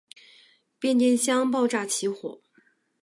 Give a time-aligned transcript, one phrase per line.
[0.79, 2.41] 变电箱爆炸起火。